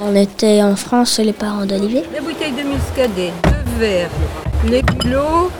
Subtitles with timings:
[0.00, 2.04] On était en France, les parents d'Olivier.
[2.14, 4.10] Les bouteilles de muscadet, deux verres,
[4.70, 5.50] les kilos,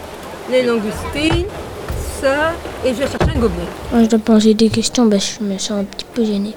[0.49, 1.47] les langoustines,
[2.21, 2.53] ça,
[2.85, 3.65] et je vais chercher un gobelet.
[3.91, 6.55] Quand je dois poser des questions, ben, je me sens un petit peu gênée.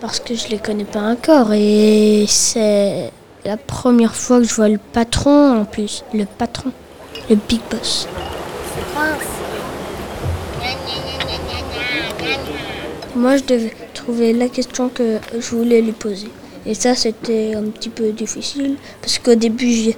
[0.00, 3.10] Parce que je les connais pas encore et c'est
[3.44, 6.04] la première fois que je vois le patron en plus.
[6.14, 6.72] Le patron,
[7.28, 8.08] le big boss.
[13.14, 16.30] Moi, je devais trouver la question que je voulais lui poser.
[16.66, 19.96] Et ça, c'était un petit peu difficile parce qu'au début, j'ai-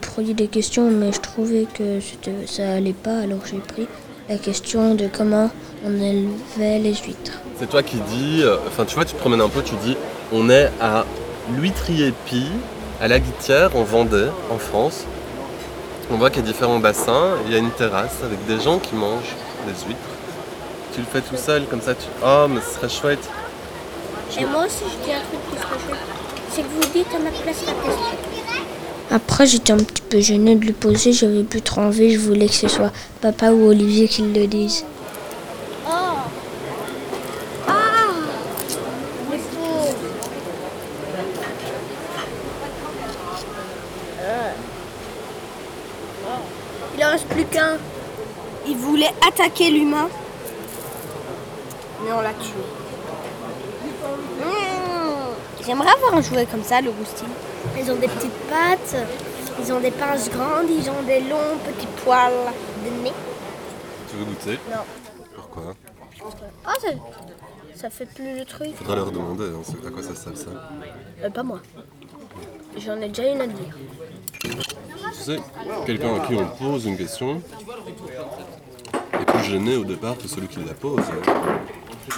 [0.00, 2.00] pris des questions, mais je trouvais que
[2.46, 3.88] ça allait pas, alors j'ai pris
[4.28, 5.50] la question de comment
[5.86, 7.40] on élevait les huîtres.
[7.58, 9.96] C'est toi qui dis, euh, enfin tu vois, tu te promènes un peu, tu dis,
[10.32, 11.06] on est à
[11.56, 12.46] l'huîtrier-pie,
[13.00, 15.04] à la Guitière, en Vendée, en France.
[16.10, 18.78] On voit qu'il y a différents bassins, il y a une terrasse avec des gens
[18.78, 19.34] qui mangent
[19.66, 19.98] des huîtres.
[20.94, 22.06] Tu le fais tout seul, comme ça, tu...
[22.22, 23.28] Oh, mais ce serait chouette.
[24.36, 25.98] Et moi aussi, je dis un truc qui serait chouette.
[26.52, 28.18] C'est que vous dites à ma place la question.
[29.10, 32.46] Après, j'étais un petit peu gênée de lui poser, j'avais plus trop envie, je voulais
[32.46, 34.84] que ce soit papa ou Olivier qui le dise.
[35.86, 35.90] Oh
[37.66, 37.72] Ah
[39.32, 39.38] Les.
[46.98, 47.78] Il en reste plus qu'un.
[48.66, 50.08] Il voulait attaquer l'humain.
[52.04, 52.62] Mais on l'a tué.
[54.40, 55.64] Mmh.
[55.64, 57.26] J'aimerais avoir un jouet comme ça, le roustil.
[57.78, 58.96] Ils ont des petites pattes,
[59.62, 62.32] ils ont des pinces grandes, ils ont des longs petits poils
[62.84, 63.12] de nez.
[64.10, 64.58] Tu veux goûter?
[64.70, 64.82] Non.
[65.34, 65.74] Pourquoi?
[66.64, 66.88] Ah, ça,
[67.74, 68.74] ça fait plus le truc.
[68.76, 70.50] Faudra leur demander, hein, c'est- à quoi ça sert ça.
[71.24, 71.60] Euh, pas moi.
[72.78, 73.76] J'en ai déjà une à dire.
[74.42, 74.52] Tu
[75.14, 75.38] sais,
[75.86, 77.42] quelqu'un à qui on pose une question
[79.12, 81.02] est plus gêné au départ que celui qui la pose.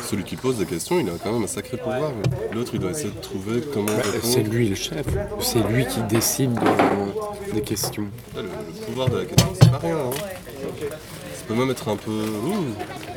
[0.09, 2.13] Celui qui pose des questions, il a quand même un sacré pouvoir.
[2.53, 5.07] L'autre, il doit essayer de trouver comment Bah, c'est lui le chef.
[5.41, 8.07] C'est lui qui décide de- des questions.
[8.37, 8.49] Le, le
[8.87, 9.97] pouvoir de la question, c'est pas rien.
[9.97, 10.11] Hein.
[11.35, 12.11] Ça peut même être un peu.
[12.11, 12.65] ouh,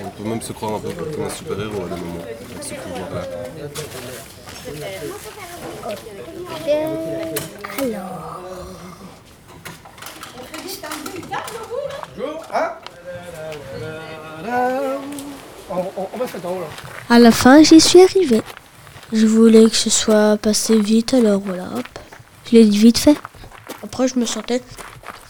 [0.04, 2.74] on peut même se croire un peu comme un super-héros à des moments, avec ce
[2.76, 3.22] pouvoir-là.
[14.46, 15.02] Alors.
[17.10, 18.42] À la fin, j'y suis arrivée.
[19.12, 21.86] Je voulais que ce soit passé vite, alors voilà, hop.
[22.46, 23.16] Je l'ai dit vite fait.
[23.84, 24.62] Après, je me sentais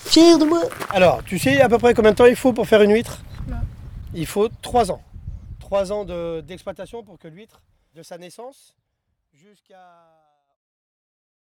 [0.05, 0.61] fière de moi.
[0.89, 3.19] Alors, tu sais à peu près combien de temps il faut pour faire une huître?
[4.13, 5.01] Il faut 3 ans.
[5.59, 7.61] 3 ans de- d'exploitation pour que l'huître,
[7.95, 8.75] de sa naissance
[9.33, 9.77] jusqu'à...